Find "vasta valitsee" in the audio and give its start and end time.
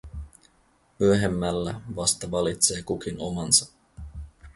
1.95-2.81